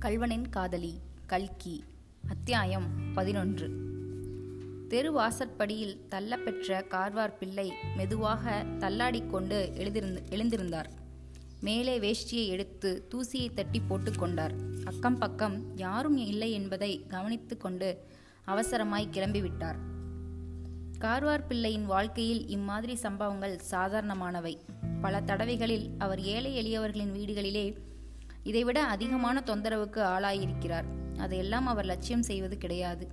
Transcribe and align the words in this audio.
கல்வனின் 0.00 0.48
காதலி 0.48 1.00
கல்கி. 1.26 1.84
அத்தியாயம் 2.28 3.12
பதினொன்று. 3.14 3.70
தெருவாசற்படியில் 4.88 6.06
தள்ளப்பெற்ற 6.10 6.86
கார்வார் 6.88 7.38
பிள்ளை 7.38 7.72
மெதுவாக 7.96 8.64
தள்ளாடிக்கொண்டு 8.78 9.74
எழுதிருந்து 9.74 10.22
எழுந்திருந்தார். 10.30 10.84
மேலே 11.60 11.98
வேஷ்டியை 11.98 12.46
எடுத்து 12.46 13.08
தூசியை 13.10 13.54
தட்டி 13.54 13.80
போட்டுக்கொண்டார் 13.90 14.52
அக்கம் 14.84 15.18
பக்கம் 15.18 15.76
யாரும் 15.76 16.16
இல்லை 16.16 16.52
என்பதை 16.52 17.06
கவனித்து 17.06 17.56
கொண்டு 17.56 18.04
அவசரமாய் 18.46 19.08
கிளம்பிவிட்டார். 19.12 19.76
கார்வார் 20.98 21.46
பிள்ளையின் 21.46 21.86
வாழ்க்கையில் 21.86 22.48
இம்மாதிரி 22.48 22.94
சம்பவங்கள் 22.94 23.60
சாதாரணமானவை. 23.70 24.58
பல 25.00 25.20
தடவைகளில் 25.20 25.90
அவர் 25.98 26.20
ஏழை 26.20 26.52
எளியவர்களின் 26.54 27.12
வீடுகளிலே 27.12 27.74
இதைவிட 28.48 28.78
அதிகமான 28.84 29.42
தொந்தரவுக்கு 29.46 30.00
ஆளாயிருக்கிறார். 30.14 30.86
அதையெல்லாம் 31.18 31.66
அவர் 31.66 31.84
லட்சியம் 31.84 32.22
செய்வது 32.22 32.56
கிடையாது. 32.58 33.04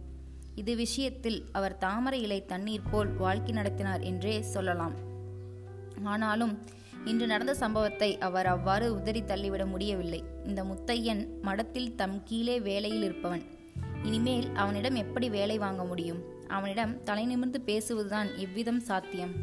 இது 0.56 0.76
விஷயத்தில் 0.76 1.40
அவர் 1.52 1.78
தாமரை 1.78 2.20
இலை 2.22 2.46
தண்ணீர் 2.46 2.90
போல் 2.92 3.12
வாழ்க்கை 3.16 3.54
நடத்தினார் 3.54 4.02
என்றே 4.02 4.42
சொல்லலாம். 4.42 4.96
ஆனாலும் 6.04 6.54
இன்று 7.06 7.26
நடந்த 7.28 7.54
சம்பவத்தை 7.54 8.18
அவர் 8.18 8.46
அவ்வாறு 8.46 8.86
உதறி 8.96 9.22
தள்ளிவிட 9.24 9.66
முடியவில்லை. 9.66 10.24
இந்த 10.46 10.64
முத்தையன் 10.64 11.24
மடத்தில் 11.42 11.96
தம் 11.96 12.18
கீழே 12.24 12.60
வேலையில் 12.60 13.04
இருப்பவன். 13.04 13.44
இனிமேல் 14.04 14.48
அவனிடம் 14.54 14.96
எப்படி 14.96 15.30
வேலை 15.30 15.58
வாங்க 15.58 15.84
முடியும்? 15.86 16.22
அவனிடம் 16.48 17.04
தலை 17.04 17.26
நிமிர்ந்து 17.26 17.62
பேசுவதுதான் 17.66 18.30
எவ்விதம் 18.36 18.80
சாத்தியம். 18.80 19.34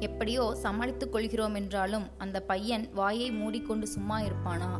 எப்படியோ 0.00 0.54
சமாளித்துக் 0.54 1.12
கொள்கிறோம் 1.12 1.54
என்றாலும் 1.54 2.06
அந்த 2.18 2.42
பையன் 2.42 2.88
வாயை 2.92 3.30
மூடிக்கொண்டு 3.30 3.86
சும்மா 3.86 4.20
இருப்பானா? 4.20 4.70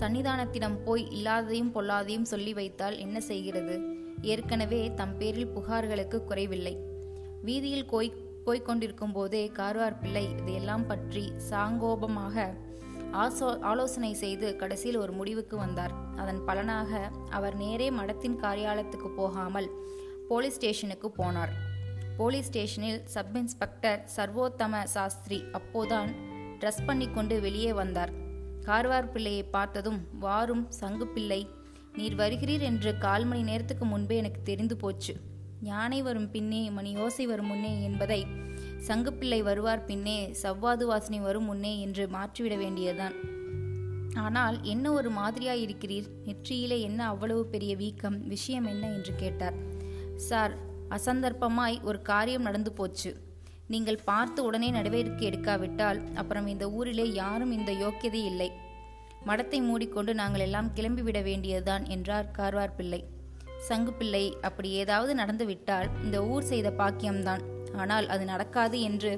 சன்னிதானத்திடம் 0.00 0.76
போய் 0.84 1.04
இல்லாததையும் 1.10 1.72
பொல்லாதையும் 1.74 2.30
சொல்லி 2.32 2.52
வைத்தால் 2.52 2.98
என்ன 2.98 3.20
செய்கிறது? 3.20 3.76
ஏற்கனவே 4.22 4.94
தம் 4.94 5.16
பேரில் 5.16 5.52
புகார்களுக்கு 5.54 6.24
குறைவில்லை. 6.24 6.74
வீதியில் 7.42 7.84
கோய் 7.84 8.12
போய்கொண்டிருக்கும் 8.46 9.12
போதே 9.12 9.42
கார்வார் 9.46 9.98
பிள்ளை 9.98 10.24
இதையெல்லாம் 10.30 10.86
பற்றி 10.86 11.32
சாங்கோபமாக 11.50 12.46
ஆசோ 13.12 13.48
ஆலோசனை 13.60 14.14
செய்து 14.14 14.56
கடைசியில் 14.56 14.96
ஒரு 14.96 15.12
முடிவுக்கு 15.12 15.56
வந்தார். 15.56 15.94
அதன் 16.16 16.44
பலனாக 16.44 17.10
அவர் 17.30 17.56
நேரே 17.56 17.90
மடத்தின் 17.90 18.40
காரியாலயத்துக்கு 18.40 19.10
போகாமல் 19.16 19.68
போலீஸ் 20.28 20.54
ஸ்டேஷனுக்கு 20.54 21.08
போனார். 21.18 21.52
போலீஸ் 22.16 22.46
ஸ்டேஷனில் 22.46 23.06
சப் 23.06 23.36
இன்ஸ்பெக்டர் 23.36 24.08
சர்வோத்தம 24.16 24.84
சாஸ்திரி 24.84 25.44
அப்போதான் 25.52 26.14
ட்ரெஸ் 26.58 26.86
பண்ணி 26.86 27.08
கொண்டு 27.10 27.40
வெளியே 27.40 27.72
வந்தார். 27.72 28.12
கார்வார் 28.60 29.10
பிள்ளையை 29.10 29.42
பார்த்ததும் 29.42 30.06
வாரும் 30.18 30.70
சங்கு 30.70 31.06
பிள்ளை 31.06 31.48
நீர் 31.94 32.14
வருகிறீர் 32.14 32.60
என்று 32.60 32.98
கால் 32.98 33.24
மணி 33.24 33.42
நேரத்துக்கு 33.42 33.84
முன்பே 33.84 34.16
எனக்கு 34.16 34.40
தெரிந்து 34.42 34.76
போச்சு. 34.76 35.16
யானை 35.60 36.02
வரும் 36.02 36.30
பின்னே 36.30 36.70
மணி 36.70 36.94
யோசை 36.94 37.24
வரும் 37.24 37.46
முன்னே 37.46 37.82
என்பதை 37.82 38.26
சங்குப்பிள்ளை 38.86 39.42
வருவார் 39.42 39.84
பின்னே 39.84 40.34
சவ்வாது 40.42 40.84
வாசனை 40.84 41.18
வரும் 41.18 41.44
முன்னே 41.44 41.80
என்று 41.80 42.08
மாற்றிவிட 42.08 42.56
வேண்டியதுதான். 42.56 43.12
ஆனால் 44.14 44.62
என்ன 44.62 44.92
ஒரு 44.92 45.10
மாதிரியாயிருக்கிறீர்? 45.10 46.06
நெற்றியிலே 46.24 46.80
என்ன 46.80 47.06
அவ்வளவு 47.06 47.46
பெரிய 47.46 47.76
வீக்கம்? 47.76 48.26
விஷயம் 48.26 48.64
என்ன? 48.64 48.86
என்று 48.86 49.14
கேட்டார். 49.16 49.54
சார் 50.16 50.70
அசந்தர்ப்பமாய் 50.96 51.76
ஒரு 51.82 52.02
காரியம் 52.02 52.46
நடந்து 52.48 52.72
போச்சு. 52.72 53.10
நீங்கள் 53.66 54.04
பார்த்து 54.04 54.40
உடனே 54.44 54.70
நடவடிக்கை 54.70 55.24
எடுக்காவிட்டால் 55.28 56.00
அப்புறம் 56.14 56.46
இந்த 56.46 56.64
ஊரிலே 56.70 57.12
யாரும் 57.12 57.52
இந்த 57.52 57.72
யோக்கியதை 57.72 58.22
இல்லை. 58.30 58.50
மடத்தை 59.26 59.58
மூடிக்கொண்டு 59.68 60.14
நாங்கள் 60.14 60.40
எல்லாம் 60.40 60.70
கிளம்பிவிட 60.76 61.22
வேண்டியதுதான் 61.22 61.84
என்றார் 61.84 62.30
கார்வார் 62.38 62.76
பிள்ளை. 62.76 63.00
சங்கு 63.68 63.92
பிள்ளை 63.92 64.22
அப்படி 64.40 64.70
ஏதாவது 64.70 65.12
நடந்துவிட்டால் 65.14 65.88
இந்த 66.04 66.26
ஊர் 66.26 66.42
செய்த 66.42 66.70
பாக்கியம்தான். 66.70 67.42
ஆனால் 67.76 68.08
அது 68.08 68.24
நடக்காது 68.24 68.80
என்று 68.80 69.12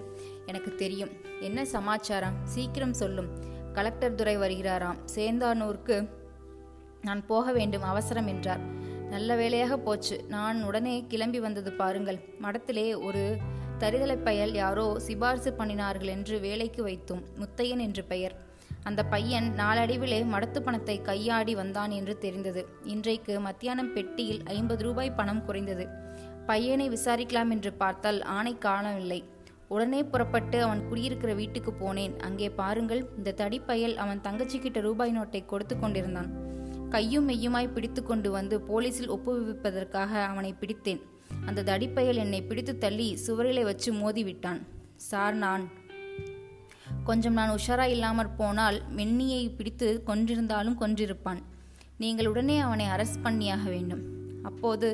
எனக்கு 0.46 0.74
தெரியும். 0.74 1.12
என்ன 1.40 1.64
சமாச்சாரம்? 1.64 2.36
சீக்கிரம் 2.44 2.92
சொல்லும். 2.92 3.30
கலெக்டர் 3.72 4.14
துறை 4.14 4.36
வருகிறாராம். 4.38 5.00
சேந்தானூருக்கு 5.14 5.96
நான் 7.02 7.26
போக 7.26 7.52
வேண்டும் 7.52 7.82
அவசரம் 7.82 8.26
என்றார். 8.26 8.62
நல்ல 9.14 9.30
வேலையாக 9.40 9.74
போச்சு. 9.86 10.16
நான் 10.34 10.58
உடனே 10.68 10.94
கிளம்பி 11.12 11.40
வந்தது 11.40 11.70
பாருங்கள். 11.72 12.18
மடத்திலே 12.44 12.86
ஒரு 13.08 13.22
தரிதலை 13.82 14.16
பயல் 14.26 14.54
யாரோ 14.62 14.86
சிபார்சு 15.06 15.50
பண்ணினார்கள் 15.58 16.10
என்று 16.16 16.36
வேலைக்கு 16.46 16.82
வைத்தும் 16.82 17.22
முத்தையன் 17.40 17.82
என்று 17.86 18.02
பெயர். 18.12 18.34
அந்த 18.88 19.00
பையன் 19.12 19.46
நாளடைவிலே 19.60 20.18
மடத்து 20.32 20.60
பணத்தை 20.60 20.96
கையாடி 21.02 21.52
வந்தான் 21.54 21.92
என்று 21.98 22.14
தெரிந்தது. 22.24 22.62
இன்றைக்கு 22.94 23.34
மத்தியானம் 23.40 23.92
பெட்டியில் 23.92 24.42
ஐம்பது 24.56 24.82
ரூபாய் 24.86 25.16
பணம் 25.18 25.44
குறைந்தது. 25.44 25.84
பையனை 26.46 26.86
விசாரிக்கலாம் 26.88 27.52
என்று 27.54 27.72
பார்த்தால் 27.82 28.20
ஆணை 28.36 28.54
காணவில்லை. 28.66 29.20
உடனே 29.68 30.00
புறப்பட்டு 30.04 30.58
அவன் 30.62 30.82
குடியிருக்கிற 30.88 31.32
வீட்டுக்கு 31.34 31.72
போனேன். 31.82 32.16
அங்கே 32.20 32.48
பாருங்கள் 32.60 33.02
இந்த 33.18 33.34
தடிப்பயல் 33.42 33.96
அவன் 34.04 34.24
தங்கச்சிக்கிட்ட 34.26 34.80
ரூபாய் 34.80 35.16
நோட்டை 35.18 35.42
கொடுத்து 35.44 35.76
கொண்டிருந்தான். 35.78 36.30
கையும் 36.94 37.28
மெய்யுமாய் 37.28 37.74
பிடித்து 37.74 38.00
கொண்டு 38.02 38.28
வந்து 38.30 38.56
போலீஸில் 38.68 39.12
ஒப்புவிப்பதற்காக 39.14 40.10
அவனை 40.30 40.52
பிடித்தேன். 40.60 41.00
அந்த 41.48 41.64
தடிப்பயல் 41.70 42.20
என்னை 42.24 42.40
பிடித்து 42.42 42.72
தள்ளி 42.84 43.08
சுவரிலே 43.26 43.62
வச்சு 43.70 43.90
மோதிவிட்டான். 43.92 44.60
சார் 45.08 45.36
நான் 45.44 45.64
கொஞ்சம் 47.08 47.36
நான் 47.38 47.54
உஷாரா 47.56 47.86
இல்லாமற் 47.94 48.36
போனால் 48.36 48.78
மென்னியை 48.98 49.42
பிடித்து 49.56 49.88
கொன்றிருந்தாலும் 50.06 50.78
கொன்றிருப்பான். 50.82 51.40
நீங்கள் 52.02 52.30
உடனே 52.32 52.56
அவனை 52.66 52.86
அரெஸ்ட் 52.94 53.24
பண்ணியாக 53.26 53.64
வேண்டும். 53.74 54.04
அப்போது 54.48 54.88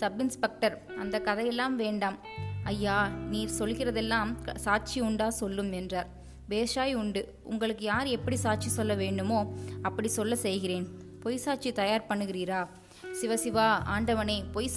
சப் 0.00 0.18
இன்ஸ்பெக்டர் 0.20 0.76
அந்த 1.02 1.16
கதையெல்லாம் 1.28 1.76
வேண்டாம். 1.76 2.18
ஐயா 2.72 2.96
நீர் 3.32 3.56
சொல்கிறதெல்லாம் 3.58 4.32
சாட்சி 4.64 4.98
உண்டா 5.08 5.28
சொல்லும் 5.42 5.72
என்றார். 5.80 6.10
பேஷாய் 6.50 6.94
உண்டு. 7.02 7.22
உங்களுக்கு 7.52 7.84
யார் 7.92 8.08
எப்படி 8.16 8.36
சாட்சி 8.46 8.68
சொல்ல 8.78 8.94
வேண்டுமோ 9.04 9.40
அப்படி 9.82 10.08
சொல்ல 10.18 10.34
செய்கிறேன். 10.46 10.86
பொய் 11.22 11.36
சாட்சி 11.36 11.72
தயார் 11.72 12.06
பண்ணுகிறீரா? 12.08 12.68
சிவசிவா 13.22 13.66
ஆண்டவனே 13.96 14.44
பொய் 14.52 14.70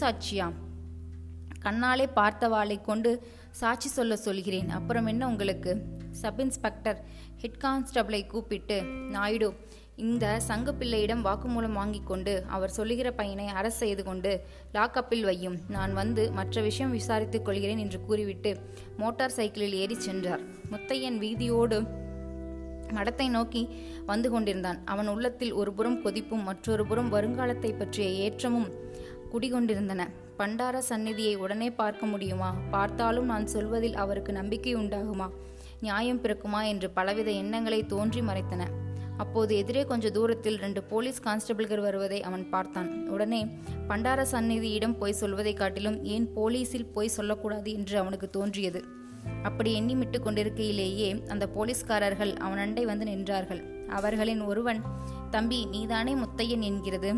கண்ணாலே 1.66 2.08
பார்த்தவாளை 2.16 2.82
கொண்டு 2.82 3.28
சாட்சி 3.52 3.90
சொல்ல 3.90 4.16
சொல்கிறேன். 4.16 4.70
அப்புறம் 4.70 5.06
என்ன 5.06 5.28
உங்களுக்கு? 5.28 5.86
சப் 6.12 6.40
இன்ஸ்பெக்டர் 6.40 7.04
ஹெட் 7.38 7.62
கான்ஸ்டபிளை 7.64 8.28
கூப்பிட்டு 8.28 8.84
நாயுடு 8.84 9.54
இந்த 9.96 10.40
சங்க 10.40 10.74
பிள்ளையிடம் 10.74 11.26
வாக்குமூலம் 11.26 11.72
வாங்கி 11.72 12.02
கொண்டு 12.06 12.46
அவர் 12.48 12.70
சொல்லுகிற 12.70 13.12
பையனை 13.12 13.48
அரசு 13.48 13.78
செய்து 13.78 14.04
கொண்டு 14.04 14.42
லாக்அப்பில் 14.74 15.28
வையும். 15.30 15.58
நான் 15.70 15.94
வந்து 15.94 16.32
மற்ற 16.32 16.62
விஷயம் 16.62 16.94
விசாரித்துக் 16.94 17.46
கொள்கிறேன் 17.46 17.78
என்று 17.78 18.02
கூறிவிட்டு 18.02 18.58
மோட்டார் 18.98 19.32
சைக்கிளில் 19.32 19.74
ஏறி 19.74 19.96
சென்றார். 19.96 20.42
முத்தையன் 20.72 21.18
வீதியோடு 21.18 21.84
மடத்தை 22.94 23.30
நோக்கி 23.30 23.70
வந்து 24.06 24.30
கொண்டிருந்தான். 24.30 24.82
அவன் 24.86 25.08
உள்ளத்தில் 25.08 25.54
ஒருபுறம் 25.54 26.06
கொதிப்பும் 26.06 26.44
மற்றொரு 26.44 26.86
புறம் 26.86 27.14
வருங்காலத்தை 27.14 27.78
பற்றிய 27.78 28.32
ஏற்றமும் 28.32 28.72
குடிகொண்டிருந்தன. 29.34 30.08
பண்டார 30.38 30.78
சந்நிதியை 30.78 31.36
உடனே 31.36 31.72
பார்க்க 31.72 32.06
முடியுமா? 32.06 32.56
பார்த்தாலும் 32.72 33.26
நான் 33.26 33.48
சொல்வதில் 33.48 33.96
அவருக்கு 33.96 34.34
நம்பிக்கை 34.34 34.76
உண்டாகுமா? 34.76 35.30
நியாயம் 35.80 36.22
பிறக்குமா? 36.22 36.68
என்று 36.68 36.90
பலவித 36.90 37.32
எண்ணங்களை 37.32 37.86
தோன்றி 37.86 38.22
மறைத்தன. 38.22 38.68
அப்போது 39.18 39.58
எதிரே 39.58 39.84
கொஞ்ச 39.84 40.10
தூரத்தில் 40.10 40.58
ரெண்டு 40.58 40.84
போலீஸ் 40.84 41.22
கான்ஸ்டபிள்கள் 41.22 41.82
வருவதை 41.82 42.22
அவன் 42.22 42.50
பார்த்தான். 42.50 43.08
உடனே 43.08 43.48
பண்டார 43.88 44.26
சந்நிதியிடம் 44.32 44.98
போய் 44.98 45.12
சொல்வதை 45.12 45.54
காட்டிலும் 45.54 46.04
ஏன் 46.04 46.30
போலீஸில் 46.36 46.92
போய் 46.94 47.08
சொல்லக்கூடாது? 47.08 47.74
என்று 47.74 47.98
அவனுக்கு 47.98 48.30
தோன்றியது. 48.30 48.84
அப்படி 49.44 49.82
எண்ணிமிட்டு 49.82 50.20
கொண்டிருக்கையிலேயே 50.20 51.24
அந்த 51.28 51.48
போலீஸ்காரர்கள் 51.48 52.36
அவன் 52.36 52.58
அண்டை 52.58 52.86
வந்து 52.86 53.06
நின்றார்கள். 53.06 53.88
அவர்களின் 53.90 54.42
ஒருவன் 54.42 54.82
தம்பி 55.32 55.66
நீதானே 55.66 56.16
முத்தையன் 56.16 56.62
என்கிறது? 56.62 57.12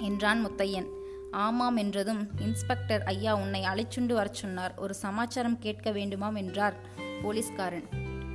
என்றான் 0.00 0.46
முத்தையன். 0.46 0.86
ஆமாம் 1.30 1.76
என்றதும் 1.76 2.28
இன்ஸ்பெக்டர் 2.40 3.02
ஐயா 3.02 3.34
உன்னை 3.34 3.62
அழைச்சுண்டு 3.62 4.12
வரச் 4.12 4.34
சொன்னார். 4.34 4.74
ஒரு 4.76 4.94
சமாச்சாரம் 4.94 5.58
கேட்க 5.58 5.90
வேண்டுமாம் 5.90 6.36
என்றார் 6.36 6.76
போலீஸ்காரன். 7.22 7.88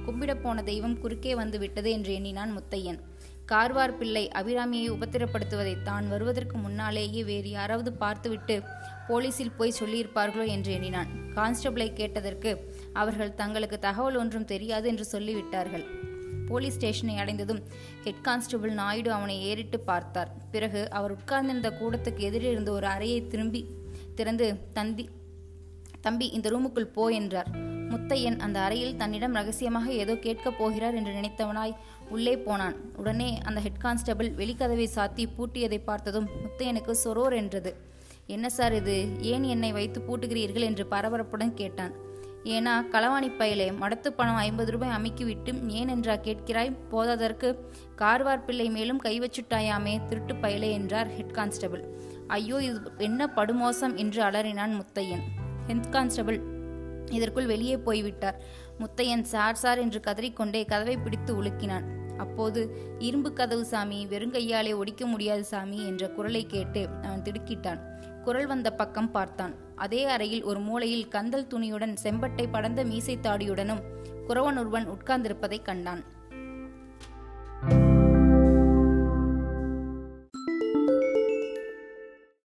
கும்பிடப் 0.05 0.41
போன 0.41 0.63
தெய்வம் 0.63 0.99
குறுக்கே 0.99 1.35
வந்து 1.35 1.59
விட்டது 1.59 1.91
என்று 1.91 2.13
எண்ணினான் 2.13 2.57
முத்தையன். 2.57 2.99
கார்வார் 3.45 3.97
பிள்ளை 3.97 4.29
அபிராமியை 4.35 4.89
உபத்திரப்படுத்துவதை 4.89 5.81
தான் 5.83 6.09
வருவதற்கு 6.09 6.57
முன்னாலேயே 6.57 7.23
வேறு 7.23 7.49
யாராவது 7.49 7.93
பார்த்துவிட்டு 7.93 8.61
போலீஸில் 9.07 9.55
போய் 9.57 9.77
சொல்லியிருப்பார்களோ 9.79 10.47
என்று 10.47 10.73
எண்ணினான். 10.73 11.07
கான்ஸ்டபிளை 11.35 11.93
கேட்டதற்கு 11.93 12.70
அவர்கள் 12.93 13.33
தங்களுக்கு 13.33 13.79
தகவல் 13.79 14.15
ஒன்றும் 14.15 14.45
தெரியாது 14.45 14.87
என்று 14.87 15.05
சொல்லிவிட்டார்கள். 15.11 15.85
போலீஸ் 16.47 16.73
ஸ்டேஷனை 16.73 17.17
அடைந்ததும் 17.17 17.61
ஹெட் 18.03 18.21
கான்ஸ்டபிள் 18.21 18.71
நாயுடு 18.71 19.11
அவனை 19.11 19.35
ஏறிட்டு 19.41 19.79
பார்த்தார். 19.79 20.31
பிறகு 20.51 20.89
அவர் 20.89 21.11
உட்கார்ந்திருந்த 21.11 21.69
கூடத்துக்கு 21.81 22.19
எதிரே 22.19 22.51
இருந்த 22.51 22.71
ஒரு 22.71 22.87
அறையை 22.87 23.27
திரும்பி 23.27 23.65
திறந்து 24.15 24.47
தந்தி 24.73 25.09
தம்பி 26.01 26.27
இந்த 26.27 26.49
ரூமுக்குள் 26.49 26.93
போ 26.93 27.09
என்றார். 27.09 27.49
முத்தையன் 27.91 28.37
அந்த 28.39 28.59
அறையில் 28.59 28.95
தன்னிடம் 28.95 29.33
ரகசியமாக 29.33 29.91
ஏதோ 29.93 30.13
கேட்கப் 30.15 30.57
போகிறார் 30.57 30.95
என்று 30.95 31.11
நினைத்தவனாய் 31.11 31.73
உள்ளே 32.09 32.37
போனான். 32.37 32.75
உடனே 32.95 33.39
அந்த 33.43 33.59
ஹெட் 33.61 33.79
கான்ஸ்டபிள் 33.79 34.29
வெளிக்கதவை 34.31 34.87
சாத்தி 34.95 35.25
பூட்டியதை 35.37 35.83
பார்த்ததும் 35.83 36.29
முத்தையனுக்கு 36.43 36.95
சொரோர் 37.03 37.35
என்றது. 37.35 37.73
என்ன 38.27 38.49
சார் 38.49 38.73
இது? 38.73 39.17
ஏன் 39.21 39.43
என்னை 39.43 39.71
வைத்து 39.71 40.01
பூட்டுகிறீர்கள்? 40.01 40.67
என்று 40.69 40.87
பரபரப்புடன் 40.91 41.53
கேட்டான். 41.53 42.09
ஏனா 42.43 42.83
களவாணி 42.91 43.29
பயலே 43.37 43.71
மடத்து 43.79 44.07
பணம் 44.07 44.35
ஐம்பது 44.35 44.71
ரூபாய் 44.71 44.95
அமுக்கிவிட்டு 44.97 45.67
ஏன் 45.67 45.87
என்றா 45.87 46.13
கேட்கிறாய்? 46.13 46.77
போதாதற்கு 46.91 47.59
கார்வார் 47.95 48.45
பிள்ளை 48.45 48.69
மேலும் 48.69 48.97
கை 48.97 49.19
வச்சுட்டாயாமே 49.19 50.05
திருட்டு 50.05 50.33
பயலே 50.33 50.71
என்றார் 50.71 51.07
ஹெட் 51.07 51.31
கான்ஸ்டபிள் 51.31 51.83
ஐயோ 52.27 52.57
இது 52.57 52.91
என்ன 52.97 53.25
படுமோசம் 53.35 53.95
என்று 53.95 54.23
அலறினான் 54.23 54.81
முத்தையன். 54.81 55.23
ஹெட் 55.67 55.89
கான்ஸ்டபிள் 55.89 56.39
இதற்குள் 57.11 57.45
வெளியே 57.45 57.77
போய்விட்டார். 57.77 58.41
முத்தையன் 58.79 59.21
சார் 59.21 59.55
சார் 59.55 59.79
என்று 59.79 59.99
கதறிக்கொண்டே 59.99 60.65
கதவை 60.65 60.97
பிடித்து 60.97 61.43
உலுக்கினான். 61.43 62.17
அப்போது 62.17 62.77
இரும்பு 62.99 63.33
கதவு 63.33 63.65
சாமி 63.65 64.05
வெறுங்கையாலே 64.05 64.73
ஒடிக்க 64.73 65.05
முடியாது 65.05 65.43
சாமி 65.43 65.85
என்ற 65.85 66.09
குரலை 66.09 66.45
கேட்டு 66.45 66.87
அவன் 67.01 67.21
திடுக்கிட்டான். 67.21 67.90
குரல் 68.23 68.47
வந்த 68.47 68.73
பக்கம் 68.73 69.11
பார்த்தான். 69.11 69.53
அதே 69.75 70.03
அறையில் 70.03 70.43
ஒரு 70.43 70.59
மூலையில் 70.59 71.07
கந்தல் 71.07 71.47
துணியுடன் 71.47 71.95
செம்பட்டை 72.03 72.47
படந்த 72.51 72.83
மீசை 72.83 73.17
தாடியுடனும் 73.17 73.81
குறவன் 74.27 74.59
ஒருவன் 74.59 74.89
உட்கார்ந்திருப்பதைக் 74.89 75.65
கண்டான். 75.65 76.03